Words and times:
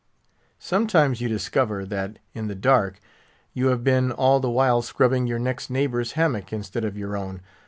Sometimes 0.57 1.21
you 1.21 1.29
discover 1.29 1.85
that, 1.85 2.17
in 2.33 2.47
the 2.47 2.55
dark, 2.55 2.97
you 3.53 3.67
have 3.67 3.83
been 3.83 4.11
all 4.11 4.39
the 4.39 4.49
while 4.49 4.81
scrubbing 4.81 5.27
your 5.27 5.37
next 5.37 5.69
neighbour's 5.69 6.13
hammock 6.13 6.51
instead 6.51 6.83
of 6.83 6.97
your 6.97 7.15
own. 7.15 7.41